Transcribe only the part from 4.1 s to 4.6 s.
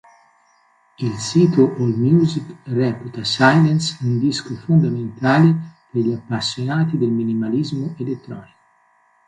disco